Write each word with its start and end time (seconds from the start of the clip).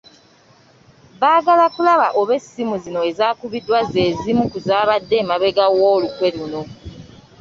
Baagala 1.21 1.65
kulaba 1.75 2.07
oba 2.19 2.31
essimu 2.39 2.75
zino 2.83 2.99
ezaakubiddwa 3.09 3.79
ze 3.91 4.03
zimu 4.21 4.43
ku 4.51 4.57
zaabadde 4.65 5.15
emabega 5.23 5.65
w’olukwe 5.77 6.27
luno. 6.35 6.61